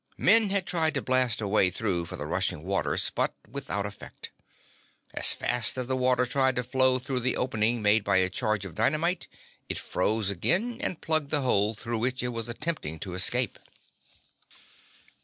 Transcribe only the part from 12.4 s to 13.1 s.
attempting